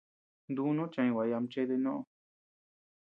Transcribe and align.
Dúnu 0.55 0.83
cheʼeñ 0.93 1.07
nguay 1.11 1.31
ama 1.37 1.47
chéde 1.51 1.75
nóʼö. 1.85 2.01